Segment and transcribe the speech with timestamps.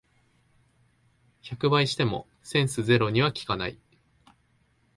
[1.43, 3.77] 百倍してもセンスゼロには効かない